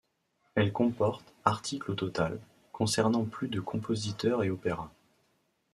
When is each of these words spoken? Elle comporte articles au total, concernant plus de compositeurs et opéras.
Elle 0.55 0.73
comporte 0.73 1.31
articles 1.45 1.91
au 1.91 1.93
total, 1.93 2.39
concernant 2.71 3.23
plus 3.23 3.49
de 3.49 3.59
compositeurs 3.59 4.41
et 4.43 4.49
opéras. 4.49 4.89